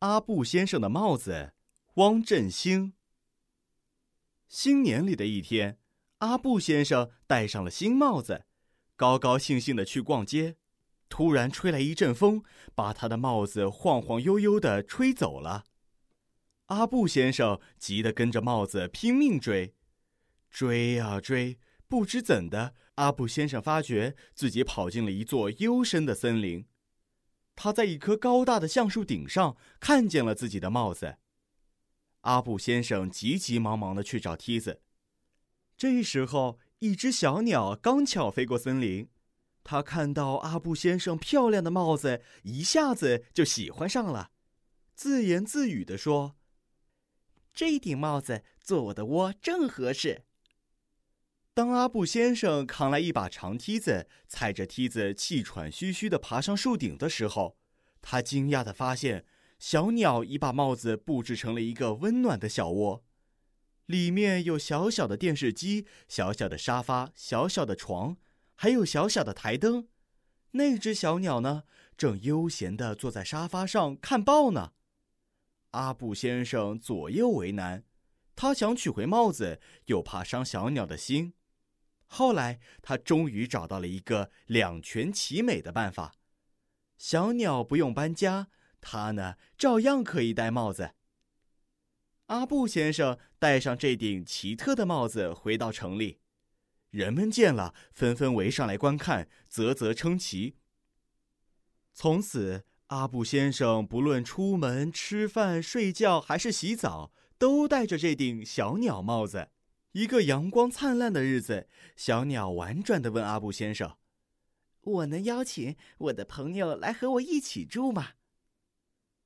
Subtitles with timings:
[0.00, 1.52] 阿布先生的帽子，
[1.96, 2.94] 汪振兴。
[4.48, 5.78] 新年里的一天，
[6.18, 8.46] 阿布先生戴上了新帽子，
[8.96, 10.56] 高高兴兴的去逛街。
[11.10, 12.42] 突然吹来一阵风，
[12.74, 15.66] 把他的帽子晃晃悠悠的吹走了。
[16.66, 19.74] 阿布先生急得跟着帽子拼命追，
[20.48, 26.64] 追啊追，不知怎的，阿布先生发觉自己跑进了一座幽深的森林。
[27.54, 31.18] 他在一棵高大的橡树顶上看见了自己的帽子。
[32.22, 34.82] 阿布先生急急忙忙的去找梯子。
[35.76, 39.08] 这时候，一只小鸟刚巧飞过森林，
[39.64, 44.30] 他看到阿布先生漂亮的帽子，一下子就喜欢上了，
[44.94, 46.36] 自言自语的说
[47.54, 50.24] ：“这顶帽子做我的窝正合适。”
[51.52, 57.56] 当阿布先生扛来一把长梯子，踩着梯子气喘吁吁地爬上树顶的时候，
[58.00, 59.24] 他惊讶地发现，
[59.58, 63.04] 小鸟已把帽子布置成了一个温暖的小窝，
[63.86, 68.16] 里面有小小的电视机、小小的沙发、小小的床，
[68.54, 69.88] 还有小小的台灯。
[70.52, 71.64] 那只小鸟呢，
[71.96, 74.72] 正悠闲地坐在沙发上看报呢。
[75.72, 77.84] 阿布先生左右为难，
[78.34, 81.34] 他想取回帽子，又怕伤小鸟的心。
[82.12, 86.16] 后来，他终于找到了一个两全其美的办法：
[86.98, 88.48] 小鸟不用搬家，
[88.80, 90.94] 他呢照样可以戴帽子。
[92.26, 96.18] 阿布先生戴上这顶奇特的帽子，回到城里，
[96.90, 100.56] 人们见了纷纷围上来观看，啧啧称奇。
[101.94, 109.50] 从此，阿布先生不论出门、吃饭、睡觉还是洗澡，都戴着这顶小鸟帽子。
[109.92, 113.96] 一个阳光灿烂的日子，小鸟婉转地问阿布先生
[114.82, 118.10] ：“我能邀请我的朋友来和我一起住吗？”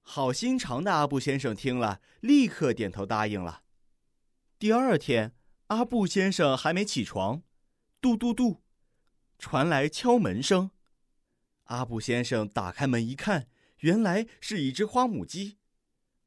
[0.00, 3.64] 好心肠的阿布先生听了，立刻点头答应了。
[4.58, 5.34] 第二天，
[5.66, 7.42] 阿布先生还没起床，
[8.00, 8.62] 嘟嘟嘟，
[9.38, 10.70] 传来敲门声。
[11.64, 13.48] 阿布先生打开门一看，
[13.80, 15.58] 原来是一只花母鸡。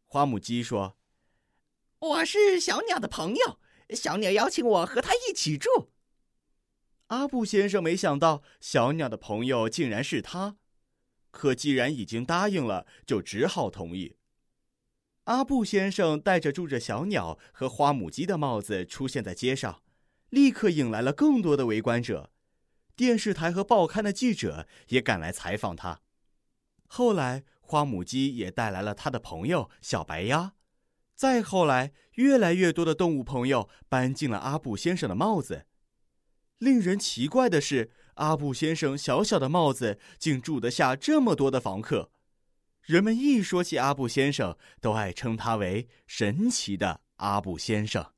[0.05, 0.97] 花母鸡说
[1.97, 3.59] ：“我是小鸟的朋友。”
[3.95, 5.91] 小鸟邀请我和他一起住。
[7.07, 10.57] 阿布先生没想到小鸟的朋友竟然是他，
[11.31, 14.17] 可既然已经答应了，就只好同意。
[15.23, 19.81] 阿布先生戴着住着小鸟和花母鸡的帽子出现在街上，
[20.29, 22.31] 立刻引来了更多的围观者。
[22.95, 26.01] 电视台和报刊的记者也赶来采访他。
[26.87, 30.53] 后来，花母鸡也带来了他的朋友小白鸭。
[31.19, 35.65] 再后来，越来越多的动物朋友搬进了阿布先生的帽子。
[36.59, 42.11] 令人奇怪的是，阿布先生小小的帽子竟住得下这么多的房客。
[42.83, 48.13] 人们一说起阿布先生，都爱称他为神奇的阿布先生。